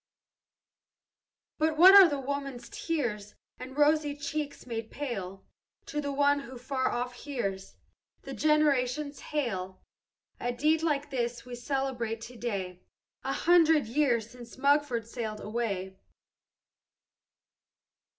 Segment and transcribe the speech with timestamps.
[1.59, 5.45] "But what are woman's tears, And rosy cheeks made pale,
[5.85, 7.75] To one who far off hears
[8.23, 9.79] The generations hail
[10.39, 12.81] A deed like this we celebrate to day,
[13.23, 15.99] A hundred years since Mugford sailed away!